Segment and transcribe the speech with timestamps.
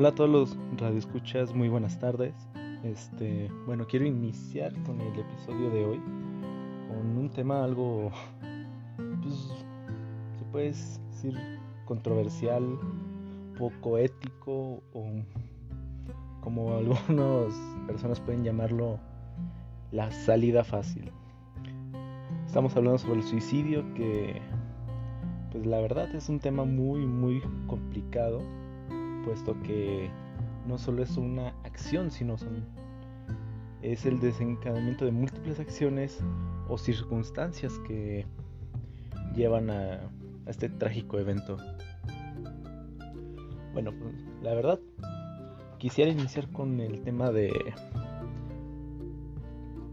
[0.00, 2.32] Hola a todos los radioescuchas, muy buenas tardes.
[2.84, 5.98] Este, bueno, quiero iniciar con el episodio de hoy
[6.88, 8.10] con un tema algo
[9.22, 9.52] pues
[10.38, 11.38] se puede decir
[11.84, 12.78] controversial,
[13.58, 15.22] poco ético o
[16.40, 17.54] como algunas
[17.86, 18.98] personas pueden llamarlo
[19.92, 21.12] la salida fácil.
[22.46, 24.40] Estamos hablando sobre el suicidio que
[25.52, 28.40] pues la verdad es un tema muy muy complicado
[29.30, 30.10] puesto que
[30.66, 32.64] no solo es una acción, sino son,
[33.80, 36.18] es el desencadenamiento de múltiples acciones
[36.68, 38.26] o circunstancias que
[39.36, 40.00] llevan a,
[40.46, 41.58] a este trágico evento.
[43.72, 44.80] Bueno, pues, la verdad,
[45.78, 47.52] quisiera iniciar con el tema de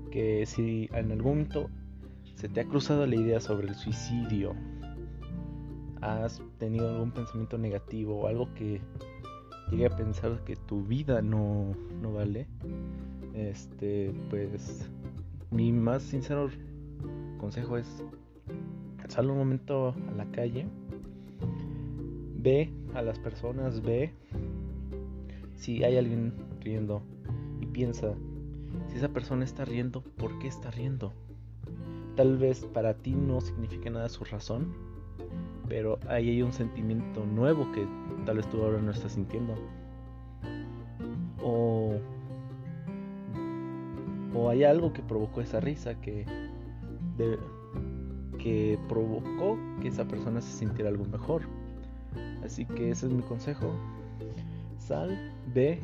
[0.09, 1.69] que si en algún momento
[2.33, 4.55] se te ha cruzado la idea sobre el suicidio,
[6.01, 8.81] has tenido algún pensamiento negativo o algo que
[9.71, 12.47] llegue a pensar que tu vida no, no vale,
[13.33, 14.89] este, pues
[15.51, 16.49] mi más sincero
[17.37, 18.03] consejo es
[19.07, 20.67] sal un momento a la calle,
[22.35, 24.13] ve a las personas, ve
[25.55, 27.01] si hay alguien riendo
[27.61, 28.13] y piensa,
[28.89, 31.13] si esa persona está riendo, ¿por qué está riendo?
[32.15, 34.73] Tal vez para ti no signifique nada su razón,
[35.67, 37.87] pero ahí hay un sentimiento nuevo que
[38.25, 39.55] tal vez tú ahora no estás sintiendo.
[41.43, 41.95] O,
[44.33, 46.25] o hay algo que provocó esa risa que,
[48.39, 51.41] que provocó que esa persona se sintiera algo mejor.
[52.43, 53.73] Así que ese es mi consejo.
[54.77, 55.79] Sal, ve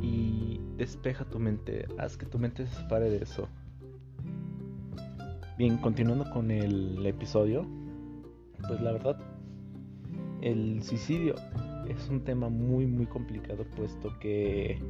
[0.00, 1.86] y despeja tu mente.
[1.98, 3.48] Haz que tu mente se separe de eso.
[5.58, 7.66] Bien, continuando con el episodio
[8.66, 9.18] pues la verdad,
[10.42, 11.34] el suicidio
[11.88, 14.80] es un tema muy muy complicado puesto que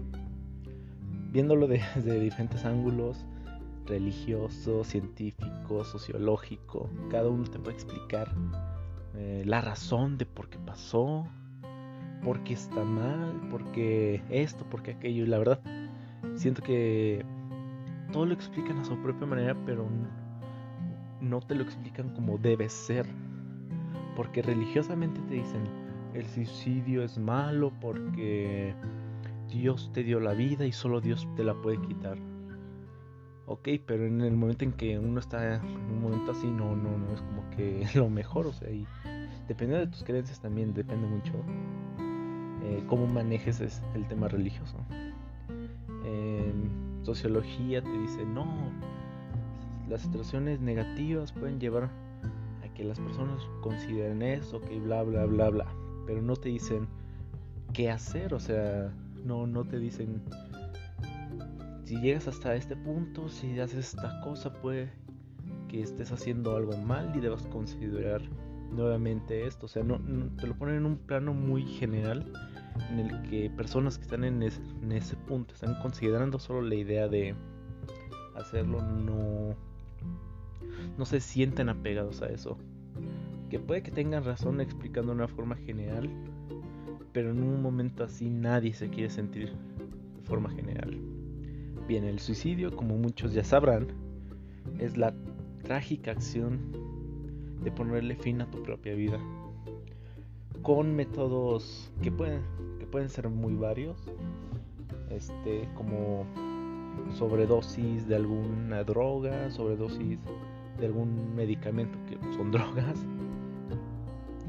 [1.32, 3.24] viéndolo desde diferentes ángulos,
[3.86, 8.32] religioso, científico, sociológico, cada uno te puede explicar
[9.14, 11.26] eh, la razón de por qué pasó,
[12.22, 15.24] por qué está mal, por qué esto, por qué aquello.
[15.24, 15.60] Y la verdad,
[16.34, 17.24] siento que
[18.12, 19.86] todo lo explican a su propia manera, pero
[21.20, 23.06] no te lo explican como debe ser.
[24.16, 25.62] Porque religiosamente te dicen,
[26.14, 28.74] el suicidio es malo porque
[29.48, 32.18] Dios te dio la vida y solo Dios te la puede quitar.
[33.46, 36.98] Ok, pero en el momento en que uno está en un momento así, no, no,
[36.98, 38.86] no es como que lo mejor, o sea, y
[39.46, 41.32] dependiendo de tus creencias también depende mucho
[42.64, 43.60] eh, cómo manejes
[43.94, 44.78] el tema religioso.
[47.06, 48.44] Sociología te dice, no,
[49.88, 51.88] las situaciones negativas pueden llevar
[52.76, 55.66] que las personas consideren eso, que bla, bla, bla, bla.
[56.06, 56.86] Pero no te dicen
[57.72, 58.92] qué hacer, o sea,
[59.24, 60.22] no, no te dicen
[61.86, 64.90] si llegas hasta este punto, si haces esta cosa, puede
[65.68, 68.22] que estés haciendo algo mal y debas considerar
[68.72, 69.66] nuevamente esto.
[69.66, 70.00] O sea, no,
[70.36, 72.32] te lo ponen en un plano muy general
[72.90, 77.06] en el que personas que están en, en ese punto están considerando solo la idea
[77.06, 77.36] de
[78.34, 79.54] hacerlo, no
[80.96, 82.58] no se sienten apegados a eso.
[83.50, 86.10] Que puede que tengan razón explicando de una forma general,
[87.12, 90.98] pero en un momento así nadie se quiere sentir de forma general.
[91.86, 93.86] Bien, el suicidio, como muchos ya sabrán,
[94.78, 95.14] es la
[95.62, 96.58] trágica acción
[97.62, 99.18] de ponerle fin a tu propia vida.
[100.62, 102.42] Con métodos que pueden,
[102.78, 103.96] que pueden ser muy varios,
[105.10, 106.26] este, como
[107.16, 110.18] sobredosis de alguna droga, sobredosis
[110.78, 112.98] de algún medicamento que son drogas,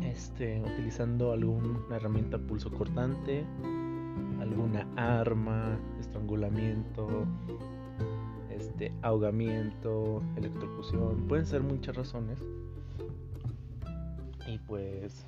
[0.01, 3.45] este, utilizando alguna herramienta pulso cortante,
[4.39, 7.25] alguna arma, estrangulamiento,
[8.49, 12.39] este, ahogamiento, electrocución, pueden ser muchas razones.
[14.47, 15.25] Y pues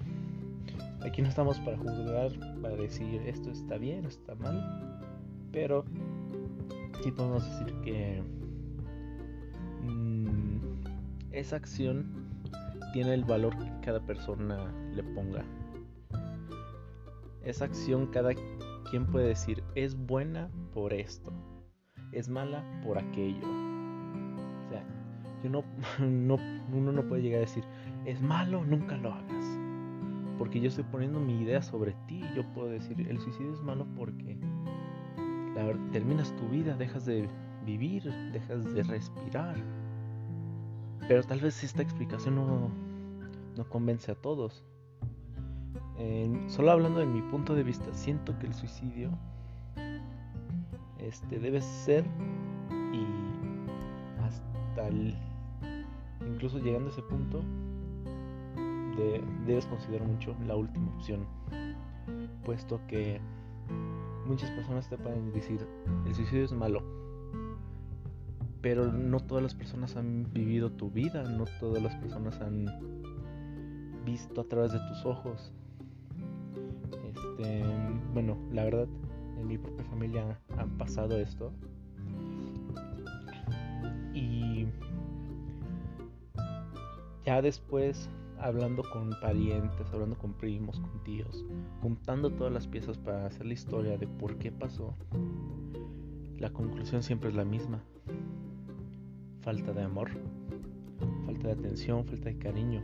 [1.01, 2.31] aquí no estamos para juzgar,
[2.61, 4.97] para decir esto está bien, está mal,
[5.51, 5.83] pero
[7.03, 8.23] sí podemos decir que
[11.31, 12.05] esa acción
[12.93, 15.45] tiene el valor que cada persona le ponga.
[17.43, 18.31] Esa acción cada
[18.89, 21.31] quien puede decir es buena por esto,
[22.11, 23.47] es mala por aquello.
[23.47, 24.83] O sea,
[25.43, 25.63] yo no,
[25.99, 26.37] no,
[26.73, 27.63] uno no puede llegar a decir
[28.05, 29.45] es malo, nunca lo hagas.
[30.37, 32.21] Porque yo estoy poniendo mi idea sobre ti.
[32.35, 34.37] Yo puedo decir el suicidio es malo porque
[35.53, 37.27] la, terminas tu vida, dejas de
[37.65, 39.57] vivir, dejas de respirar
[41.07, 42.69] pero tal vez esta explicación no,
[43.55, 44.63] no convence a todos.
[46.47, 49.11] solo hablando de mi punto de vista, siento que el suicidio
[50.99, 52.05] este debe ser
[52.93, 53.05] y
[54.21, 55.15] hasta el
[56.25, 57.41] incluso llegando a ese punto
[59.45, 61.25] debes considerar mucho la última opción
[62.43, 63.21] puesto que
[64.25, 65.65] muchas personas te pueden decir
[66.05, 66.83] el suicidio es malo
[68.61, 72.65] pero no todas las personas han vivido tu vida no todas las personas han
[74.05, 75.53] visto a través de tus ojos
[77.03, 77.63] este
[78.13, 78.87] bueno la verdad
[79.39, 81.51] en mi propia familia han pasado esto
[84.13, 84.65] y
[87.25, 88.09] ya después
[88.39, 91.45] hablando con parientes, hablando con primos, con tíos,
[91.81, 94.95] juntando todas las piezas para hacer la historia de por qué pasó,
[96.37, 97.83] la conclusión siempre es la misma.
[99.49, 100.11] Falta de amor,
[101.25, 102.83] falta de atención, falta de cariño,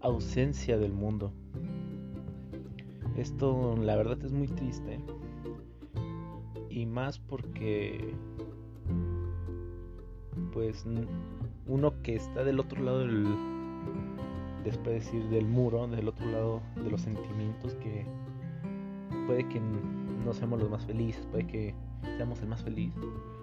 [0.00, 1.32] ausencia del mundo.
[3.16, 5.00] Esto la verdad es muy triste.
[6.70, 8.14] Y más porque
[10.52, 10.86] pues
[11.66, 13.26] uno que está del otro lado del
[14.62, 18.06] después decir del muro, del otro lado de los sentimientos que
[19.26, 19.60] puede que
[20.24, 21.74] no seamos los más felices, puede que
[22.16, 22.92] seamos el más feliz,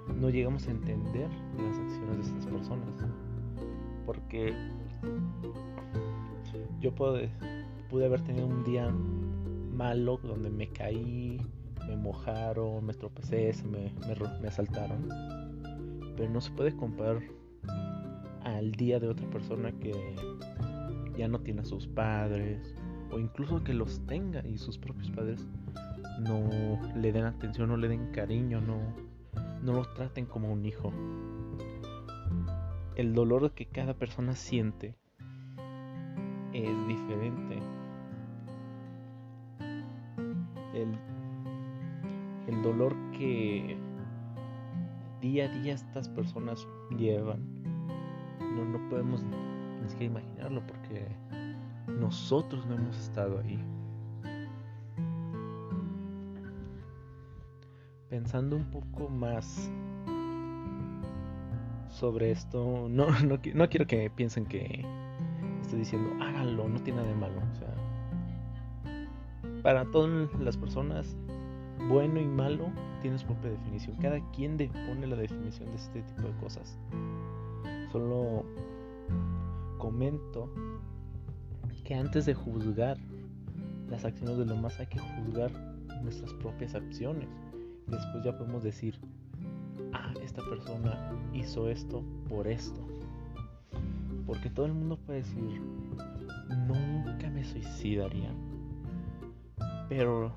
[0.07, 2.89] no llegamos a entender las acciones de estas personas.
[4.05, 4.53] Porque
[6.79, 7.29] yo pude,
[7.89, 11.39] pude haber tenido un día malo donde me caí,
[11.87, 15.07] me mojaron, me tropecé, me, me, me asaltaron.
[16.15, 17.21] Pero no se puede comparar
[18.43, 19.93] al día de otra persona que
[21.17, 22.75] ya no tiene a sus padres
[23.11, 25.47] o incluso que los tenga y sus propios padres
[26.19, 28.79] no le den atención, no le den cariño, no,
[29.61, 30.91] no lo traten como un hijo.
[32.95, 34.95] El dolor que cada persona siente
[36.53, 37.59] es diferente.
[40.73, 40.97] El,
[42.47, 43.77] el dolor que
[45.21, 47.63] día a día estas personas llevan,
[48.39, 49.23] no, no podemos
[49.83, 51.05] Tienes que imaginarlo porque
[51.87, 53.59] nosotros no hemos estado ahí.
[58.13, 59.71] Pensando un poco más
[61.89, 64.85] sobre esto, no, no, quiero que piensen que
[65.63, 67.41] estoy diciendo háganlo, no tiene nada de malo.
[67.51, 67.73] O sea,
[69.63, 71.17] para todas las personas,
[71.89, 72.71] bueno y malo
[73.01, 73.97] tiene su propia definición.
[73.99, 76.77] Cada quien pone la definición de este tipo de cosas.
[77.91, 78.45] Solo
[79.79, 80.53] comento
[81.83, 82.95] que antes de juzgar
[83.89, 85.51] las acciones de los demás hay que juzgar
[86.03, 87.27] nuestras propias acciones.
[87.87, 88.99] Después ya podemos decir,
[89.93, 92.79] ah, esta persona hizo esto por esto.
[94.25, 95.61] Porque todo el mundo puede decir,
[96.67, 98.33] nunca me suicidaría.
[99.89, 100.33] Pero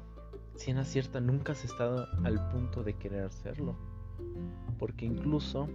[0.57, 3.77] si en acierta nunca has estado al punto de querer hacerlo.
[4.79, 5.69] Porque incluso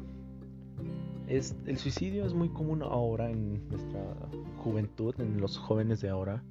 [1.28, 4.02] el suicidio es muy común ahora en nuestra
[4.58, 6.44] juventud, en los jóvenes de ahora,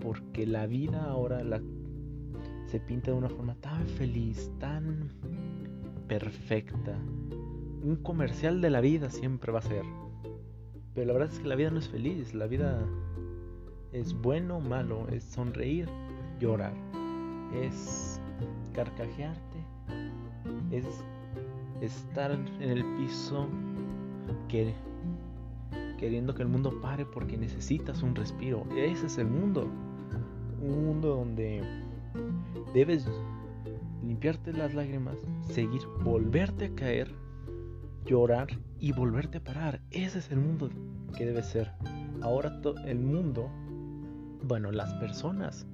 [0.00, 1.60] porque la vida ahora la,
[2.66, 5.10] se pinta de una forma tan feliz, tan
[6.08, 6.96] perfecta.
[7.82, 9.84] Un comercial de la vida siempre va a ser.
[10.94, 12.80] Pero la verdad es que la vida no es feliz, la vida
[13.92, 15.88] es bueno o malo, es sonreír,
[16.40, 16.72] llorar,
[17.54, 18.20] es
[18.72, 19.58] carcajearte,
[20.70, 20.86] es
[21.80, 23.46] estar en el piso
[25.98, 28.66] queriendo que el mundo pare porque necesitas un respiro.
[28.76, 29.68] Ese es el mundo.
[30.60, 31.62] Un mundo donde
[32.72, 33.06] debes
[34.02, 35.16] limpiarte las lágrimas,
[35.48, 37.14] seguir, volverte a caer,
[38.04, 39.80] llorar y volverte a parar.
[39.90, 40.70] Ese es el mundo
[41.16, 41.72] que debe ser.
[42.22, 43.50] Ahora el mundo,
[44.42, 45.66] bueno, las personas,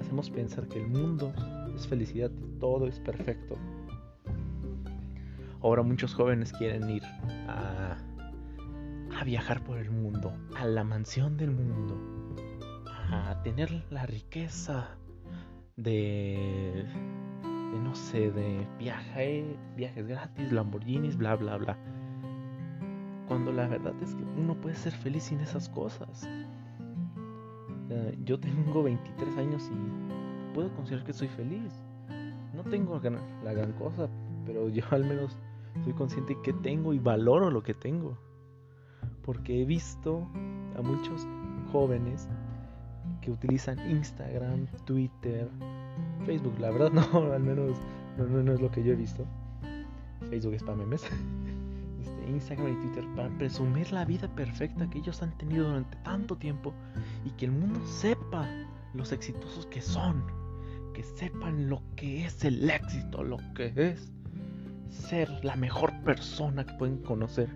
[0.00, 1.32] hacemos pensar que el mundo
[1.74, 3.56] es felicidad, todo es perfecto.
[5.62, 7.04] Ahora muchos jóvenes quieren ir
[7.48, 7.96] a,
[9.24, 11.96] viajar por el mundo, a la mansión del mundo,
[13.08, 14.96] a tener la riqueza
[15.82, 16.84] de,
[17.82, 21.78] no sé, de viaje, viajes gratis, Lamborghinis, bla, bla, bla.
[23.28, 26.28] Cuando la verdad es que uno puede ser feliz sin esas cosas.
[28.24, 31.72] yo tengo 23 años y puedo considerar que soy feliz.
[32.54, 33.00] No tengo
[33.44, 34.08] la gran cosa,
[34.44, 35.38] pero yo al menos
[35.84, 38.18] soy consciente que tengo y valoro lo que tengo.
[39.22, 40.28] Porque he visto
[40.76, 41.26] a muchos
[41.70, 42.28] jóvenes
[43.22, 45.48] que utilizan Instagram, Twitter,
[46.26, 46.58] Facebook.
[46.58, 47.78] La verdad no, al menos
[48.18, 49.24] no, es lo que yo he visto.
[50.28, 51.04] Facebook es para memes.
[52.02, 56.34] Este, Instagram y Twitter para presumir la vida perfecta que ellos han tenido durante tanto
[56.34, 56.74] tiempo
[57.24, 58.48] y que el mundo sepa
[58.92, 60.24] los exitosos que son,
[60.94, 64.10] que sepan lo que es el éxito, lo que es
[64.90, 67.48] ser la mejor persona que pueden conocer,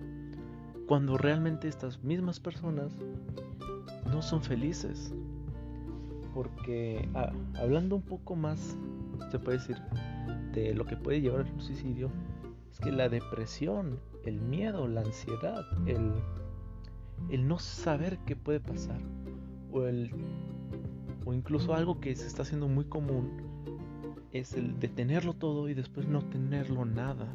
[0.87, 2.93] cuando realmente estas mismas personas
[4.11, 5.13] no son felices.
[6.37, 8.77] Porque ah, hablando un poco más,
[9.31, 9.79] se puede decir,
[10.53, 12.11] de lo que puede llevar al suicidio,
[12.71, 16.13] es que la depresión, el miedo, la ansiedad, el,
[17.31, 19.01] el no saber qué puede pasar,
[19.73, 20.11] o, el,
[21.25, 23.31] o incluso algo que se está haciendo muy común,
[24.33, 27.35] es el de tenerlo todo y después no tenerlo nada.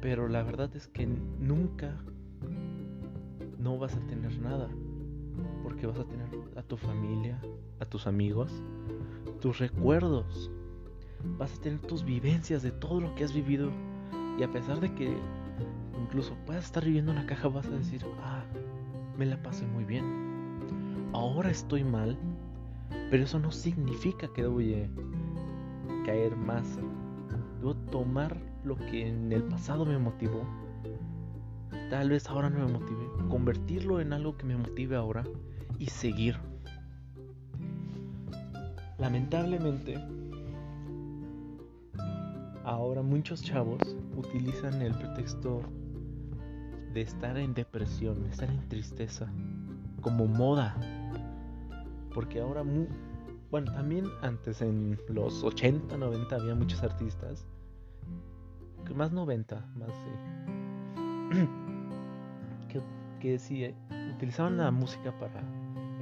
[0.00, 1.94] Pero la verdad es que nunca
[3.58, 4.70] no vas a tener nada.
[5.76, 7.38] Porque vas a tener a tu familia,
[7.80, 8.50] a tus amigos,
[9.42, 10.50] tus recuerdos.
[11.36, 13.70] Vas a tener tus vivencias de todo lo que has vivido.
[14.38, 15.14] Y a pesar de que
[16.02, 18.42] incluso puedas estar viviendo una caja, vas a decir, ah,
[19.18, 21.10] me la pasé muy bien.
[21.12, 22.16] Ahora estoy mal,
[23.10, 24.60] pero eso no significa que debo
[26.06, 26.78] caer más.
[27.58, 30.42] Debo tomar lo que en el pasado me motivó.
[31.90, 33.28] Tal vez ahora no me motive.
[33.28, 35.22] Convertirlo en algo que me motive ahora
[35.78, 36.36] y seguir.
[38.98, 39.98] Lamentablemente,
[42.64, 43.80] ahora muchos chavos
[44.16, 45.62] utilizan el pretexto
[46.94, 49.30] de estar en depresión, estar en tristeza,
[50.00, 50.76] como moda
[52.16, 52.64] porque ahora,
[53.50, 57.44] bueno, también antes en los 80, 90 había muchos artistas,
[58.94, 61.36] más 90, más sí,
[62.70, 62.80] que,
[63.20, 63.74] que sí, eh,
[64.14, 65.42] utilizaban la música para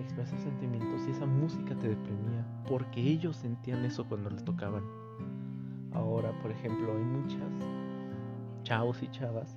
[0.04, 4.84] expresar sentimientos y esa música te deprimía porque ellos sentían eso cuando les tocaban.
[5.92, 7.52] Ahora, por ejemplo, hay muchas
[8.62, 9.56] chavos y chavas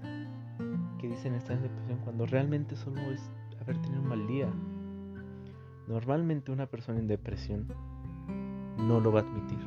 [1.00, 4.51] que dicen estar en depresión cuando realmente solo es haber tenido un mal día
[5.88, 7.66] Normalmente una persona en depresión
[8.77, 9.58] no lo va a admitir,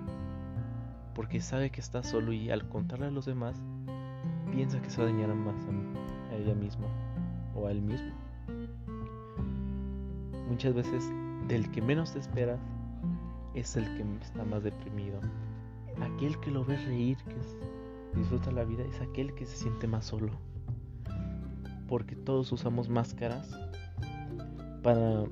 [1.15, 3.65] porque sabe que está solo y al contarle a los demás,
[4.53, 6.87] piensa que se va a dañar más a, ella misma
[7.55, 8.13] o a él mismo.
[10.61, 11.11] Muchas veces
[11.49, 12.61] del que menos te esperas
[13.55, 15.19] es el que está más deprimido.
[16.02, 20.05] Aquel que lo ve reír, que disfruta la vida, es aquel que se siente más
[20.05, 20.33] solo.
[21.88, 23.50] Porque todos usamos máscaras
[24.83, 25.25] para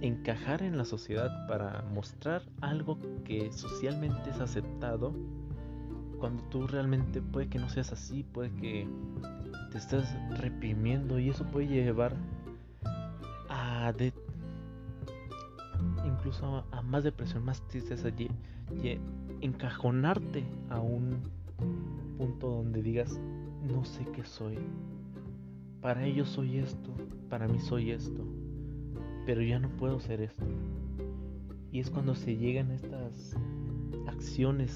[0.00, 5.12] encajar en la sociedad, para mostrar algo que socialmente es aceptado,
[6.18, 8.88] cuando tú realmente puede que no seas así, puede que
[9.72, 10.06] te estés
[10.38, 12.16] reprimiendo y eso puede llevar
[13.50, 14.14] a de,
[16.42, 18.30] a, más depresión, más tristeza, y,
[18.82, 19.00] y
[19.40, 21.18] encajonarte a un
[22.18, 23.18] punto donde digas
[23.62, 24.58] no sé qué soy.
[25.80, 26.90] Para ellos soy esto,
[27.28, 28.24] para mí soy esto
[29.30, 30.44] pero ya no puedo ser esto.
[31.72, 33.36] Y es cuando se llegan estas
[34.08, 34.72] acciones,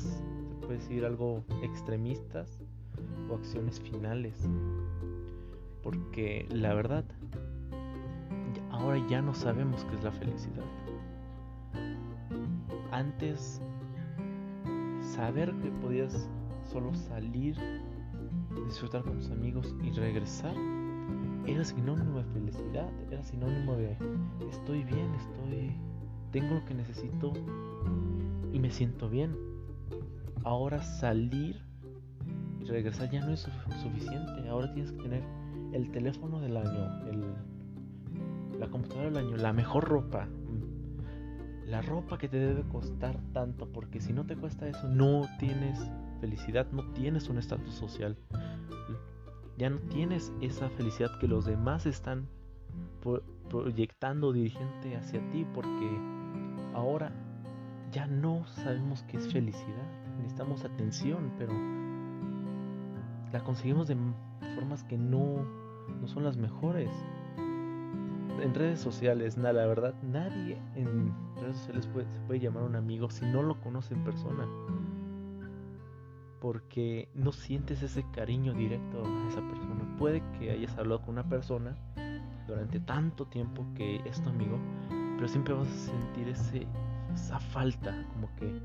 [0.49, 2.61] se puede decir algo extremistas
[3.29, 4.49] o acciones finales.
[5.83, 7.05] Porque la verdad,
[8.71, 10.65] ahora ya no sabemos qué es la felicidad.
[12.95, 13.61] Antes,
[15.01, 16.31] saber que podías
[16.71, 17.57] solo salir,
[18.69, 20.55] disfrutar con tus amigos y regresar
[21.45, 23.99] era sinónimo de felicidad, era sinónimo de
[24.49, 25.77] estoy bien, estoy,
[26.31, 27.33] tengo lo que necesito
[28.53, 29.37] y me siento bien.
[30.45, 31.61] Ahora salir
[32.61, 33.49] y regresar ya no es
[33.83, 35.25] suficiente, ahora tienes que tener
[35.73, 37.43] el teléfono del año,
[38.57, 40.29] la computadora del año, la mejor ropa,
[41.67, 45.79] la ropa que te debe costar tanto, porque si no te cuesta eso, no tienes
[46.21, 48.17] felicidad, no tienes un estatus social
[49.57, 52.29] ya no tienes esa felicidad que los demás están
[53.49, 55.99] proyectando dirigente hacia ti porque
[56.75, 57.13] ahora
[57.93, 59.87] ya no sabemos qué es felicidad.
[60.19, 61.53] Necesitamos atención, pero
[63.33, 63.97] la conseguimos de
[64.57, 65.45] formas que no,
[66.01, 66.91] no son las mejores.
[68.41, 72.77] En redes sociales, nada, la verdad, nadie en redes sociales puede, se puede llamar un
[72.77, 74.47] amigo si no lo conoce en persona
[76.45, 79.97] porque no sientes ese cariño directo a esa persona.
[79.99, 81.75] Puede que hayas hablado con una persona
[82.47, 84.59] durante tanto tiempo que es tu amigo,
[85.17, 86.67] pero siempre vas a sentir ese,
[87.15, 88.61] esa falta, como que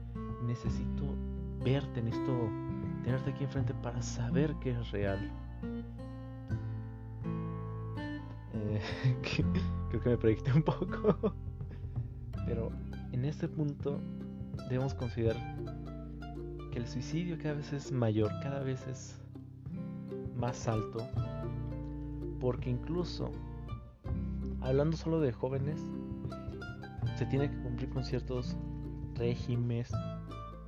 [0.45, 1.05] necesito
[1.63, 2.49] verte, necesito
[3.05, 5.31] tenerte aquí enfrente para saber que es real.
[9.89, 11.33] Creo que me proyecté un poco,
[12.45, 12.71] pero
[13.11, 13.99] en este punto
[14.69, 15.37] debemos considerar
[16.71, 19.19] que el suicidio cada vez es mayor, cada vez es
[20.35, 21.07] más alto,
[22.39, 23.31] porque incluso,
[24.61, 25.81] hablando solo de jóvenes,
[27.17, 28.55] se tiene que cumplir con ciertos
[29.15, 29.91] regímenes,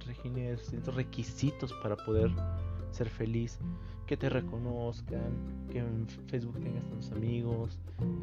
[0.05, 2.31] regímenes, ciertos requisitos para poder
[2.91, 3.59] ser feliz,
[4.05, 7.79] que te reconozcan, que en Facebook tengas tantos amigos,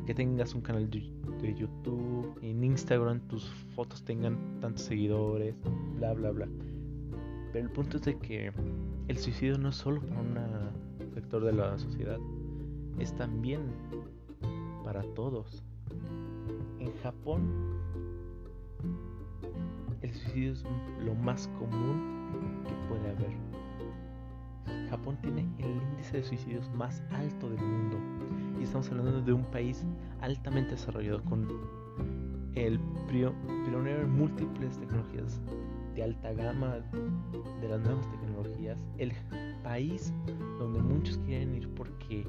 [0.07, 3.45] que tengas un canal de YouTube, en Instagram tus
[3.75, 5.55] fotos tengan tantos seguidores,
[5.97, 6.49] bla bla bla.
[7.53, 8.53] Pero el punto es de que
[9.09, 12.19] el suicidio no es solo para un sector de la sociedad,
[12.99, 13.61] es también
[14.85, 15.63] para todos.
[16.79, 17.79] En Japón,
[20.03, 20.65] el suicidio es
[21.05, 23.58] lo más común que puede haber.
[24.89, 27.99] Japón tiene el índice de suicidios más alto del mundo.
[28.59, 29.85] Y estamos hablando de un país
[30.21, 31.47] altamente desarrollado con
[32.55, 35.41] el pionero en múltiples tecnologías
[35.95, 36.77] de alta gama
[37.61, 39.13] de las nuevas tecnologías, el
[39.63, 40.13] país
[40.59, 42.27] donde muchos quieren ir porque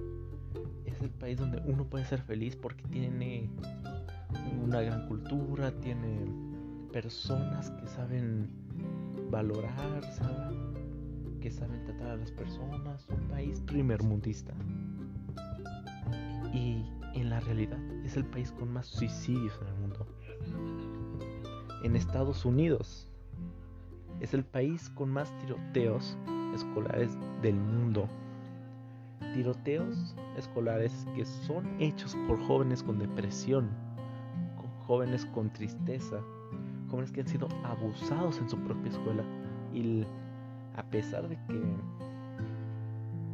[0.86, 3.50] es el país donde uno puede ser feliz porque tiene
[4.64, 6.26] una gran cultura, tiene
[6.92, 8.50] personas que saben
[9.30, 10.04] valorar,
[11.40, 14.54] que saben tratar a las personas, un país primermundista.
[16.54, 16.84] Y
[17.16, 20.08] en la realidad es el país con más suicidios en el mundo.
[21.84, 23.10] En Estados Unidos
[24.20, 26.18] es el país con más tiroteos
[26.54, 28.10] escolares del mundo.
[29.34, 33.70] Tiroteos escolares que son hechos por jóvenes con depresión,
[34.58, 36.22] con jóvenes con tristeza,
[36.90, 39.24] jóvenes que han sido abusados en su propia escuela
[39.74, 40.04] y
[40.80, 41.62] a pesar de que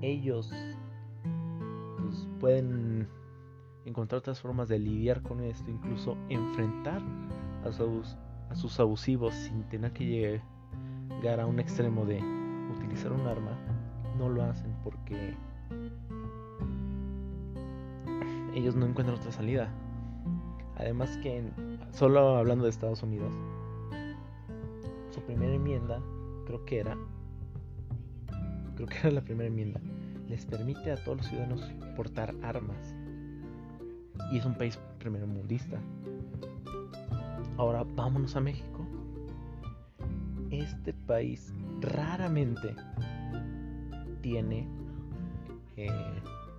[0.01, 0.51] ellos
[1.99, 3.07] pues, pueden
[3.85, 7.03] encontrar otras formas de lidiar con esto, incluso enfrentar
[7.63, 8.17] a sus,
[8.49, 10.41] a sus abusivos sin tener que
[11.11, 12.19] llegar a un extremo de
[12.75, 13.51] utilizar un arma,
[14.17, 15.35] no lo hacen porque
[18.55, 19.69] ellos no encuentran otra salida.
[20.77, 21.43] Además que
[21.91, 23.31] solo hablando de Estados Unidos,
[25.11, 26.01] su primera enmienda
[26.45, 26.97] creo que era
[28.75, 29.79] creo que era la primera enmienda,
[30.29, 31.61] les permite a todos los ciudadanos
[31.95, 32.95] portar armas.
[34.31, 35.79] Y es un país primero mundista.
[37.57, 38.85] Ahora vámonos a México.
[40.49, 42.75] Este país raramente
[44.21, 44.67] tiene
[45.77, 45.89] eh,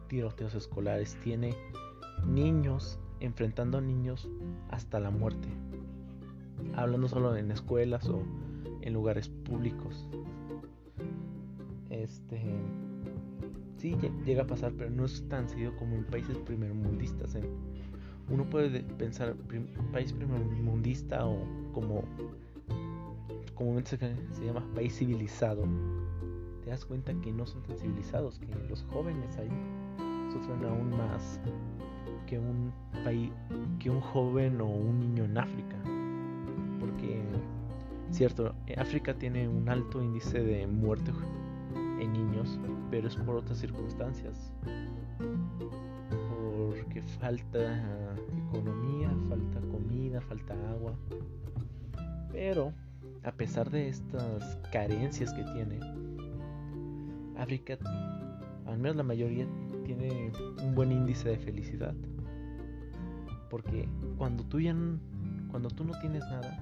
[0.08, 1.54] tiroteos escolares, tiene
[2.26, 4.28] niños enfrentando a niños
[4.70, 5.48] hasta la muerte.
[6.74, 8.22] Hablando solo en escuelas o
[8.82, 10.08] en lugares públicos.
[12.06, 12.40] Este.
[13.78, 17.34] Sí, llega a pasar, pero no es tan seguido como en países primermundistas.
[17.34, 17.42] ¿eh?
[18.30, 19.34] Uno puede pensar
[19.92, 21.36] país primermundista o
[21.72, 22.04] como
[23.54, 25.64] comúnmente se, se llama país civilizado.
[26.62, 29.50] Te das cuenta que no son tan civilizados, que los jóvenes ahí
[30.32, 31.40] sufren aún más
[32.26, 32.72] que un
[33.04, 33.30] país,
[33.80, 35.76] que un joven o un niño en África.
[36.80, 37.20] Porque,
[38.10, 41.10] cierto, África tiene un alto índice de muerte
[42.90, 44.52] pero es por otras circunstancias.
[46.68, 48.16] Porque falta
[48.48, 50.94] economía, falta comida, falta agua.
[52.32, 52.72] Pero,
[53.22, 55.80] a pesar de estas carencias que tiene,
[57.38, 57.78] África,
[58.66, 59.46] al menos la mayoría,
[59.84, 60.32] tiene
[60.62, 61.94] un buen índice de felicidad.
[63.50, 64.74] Porque cuando tú ya
[65.50, 66.58] cuando tú no tienes nada,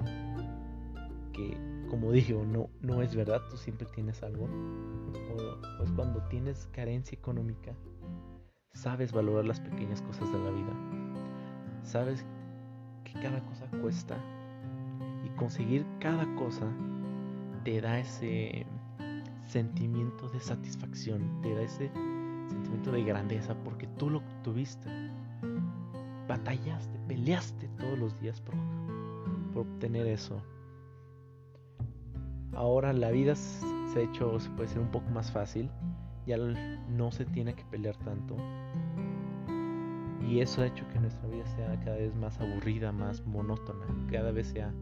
[1.33, 1.57] que
[1.88, 7.16] como digo, no, no es verdad, tú siempre tienes algo, o pues cuando tienes carencia
[7.16, 7.75] económica,
[8.73, 10.73] sabes valorar las pequeñas cosas de la vida.
[11.83, 12.25] Sabes
[13.05, 14.16] que cada cosa cuesta
[15.25, 16.66] y conseguir cada cosa
[17.64, 18.66] te da ese
[19.47, 21.90] sentimiento de satisfacción, te da ese
[22.49, 24.88] sentimiento de grandeza porque tú lo tuviste.
[26.29, 28.55] Batallaste, peleaste todos los días por
[29.55, 30.42] obtener eso.
[32.57, 35.71] Ahora la vida se ha hecho, se puede ser un poco más fácil,
[36.27, 38.37] ya no se tiene que pelear tanto.
[40.21, 44.33] Y eso ha hecho que nuestra vida sea cada vez más aburrida, más monótona, cada
[44.33, 44.73] vez sea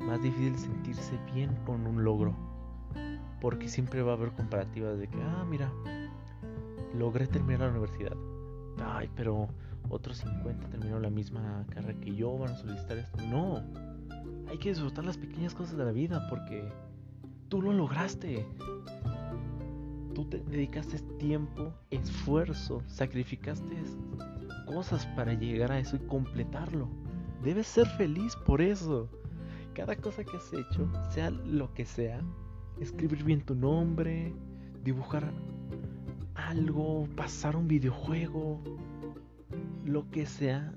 [0.00, 2.34] más difícil sentirse bien con un logro.
[3.40, 5.70] Porque siempre va a haber comparativas de que, ah, mira,
[6.94, 8.16] logré terminar la universidad.
[8.82, 9.48] Ay, pero
[9.88, 13.18] otros 50 terminaron la misma carrera que yo, van a solicitar esto.
[13.28, 13.62] No,
[14.48, 16.70] hay que disfrutar las pequeñas cosas de la vida porque
[17.50, 18.46] Tú lo lograste.
[20.14, 23.76] Tú te dedicaste tiempo, esfuerzo, sacrificaste
[24.66, 26.88] cosas para llegar a eso y completarlo.
[27.42, 29.08] Debes ser feliz por eso.
[29.74, 32.20] Cada cosa que has hecho, sea lo que sea,
[32.78, 34.32] escribir bien tu nombre,
[34.84, 35.32] dibujar
[36.36, 38.60] algo, pasar un videojuego,
[39.84, 40.72] lo que sea,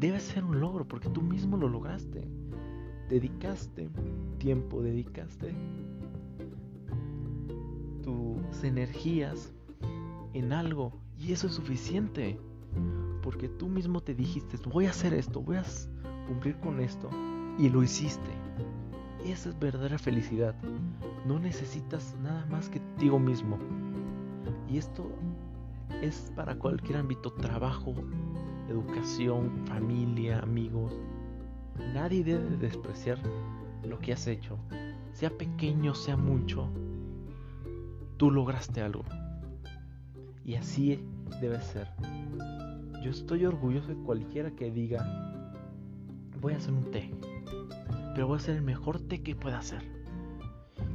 [0.00, 2.26] debe ser un logro porque tú mismo lo lograste.
[3.08, 3.88] dedicaste
[4.38, 5.54] tiempo, dedicaste
[8.02, 9.52] tus energías
[10.32, 12.38] en algo y eso es suficiente.
[13.22, 15.64] Porque tú mismo te dijiste, voy a hacer esto, voy a
[16.26, 17.10] cumplir con esto
[17.58, 18.30] y lo hiciste.
[19.24, 20.54] Esa es verdadera felicidad.
[21.26, 23.58] No necesitas nada más que ti mismo.
[24.70, 25.06] Y esto
[26.00, 27.94] es para cualquier ámbito, trabajo,
[28.68, 30.92] educación, familia, amigos.
[31.92, 33.18] Nadie debe despreciar
[33.84, 34.56] lo que has hecho.
[35.12, 36.68] Sea pequeño, sea mucho.
[38.20, 39.02] Tú lograste algo.
[40.44, 41.02] Y así
[41.40, 41.88] debe ser.
[43.02, 45.02] Yo estoy orgulloso de cualquiera que diga,
[46.38, 47.10] voy a hacer un té.
[48.14, 49.82] Pero voy a hacer el mejor té que pueda hacer.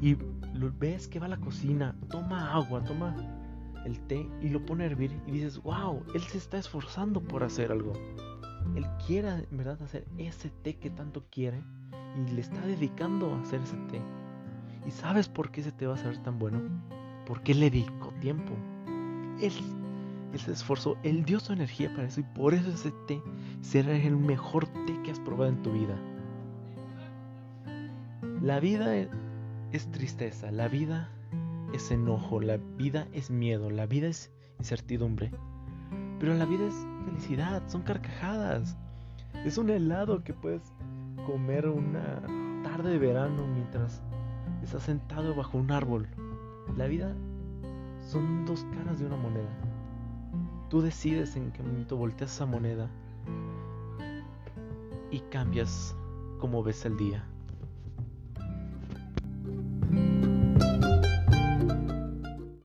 [0.01, 0.15] Y
[0.77, 3.15] ves que va a la cocina, toma agua, toma
[3.85, 7.43] el té y lo pone a hervir y dices, wow, él se está esforzando por
[7.43, 7.93] hacer algo.
[8.75, 11.63] Él quiere en verdad hacer ese té que tanto quiere
[12.15, 13.99] y le está dedicando a hacer ese té.
[14.85, 16.61] ¿Y sabes por qué ese té va a ser tan bueno?
[17.25, 18.53] Porque él le dedicó tiempo.
[19.41, 19.53] Él,
[20.33, 23.21] él se esforzó, él dio su energía para eso y por eso ese té
[23.61, 25.97] será el mejor té que has probado en tu vida.
[28.41, 28.95] La vida
[29.71, 31.09] es tristeza, la vida
[31.73, 35.31] es enojo, la vida es miedo, la vida es incertidumbre.
[36.19, 38.77] Pero la vida es felicidad, son carcajadas.
[39.45, 40.71] Es un helado que puedes
[41.25, 42.21] comer una
[42.63, 44.01] tarde de verano mientras
[44.63, 46.07] estás sentado bajo un árbol.
[46.77, 47.15] La vida
[48.01, 49.49] son dos caras de una moneda.
[50.69, 52.89] Tú decides en qué momento volteas esa moneda
[55.11, 55.95] y cambias
[56.39, 57.23] como ves el día.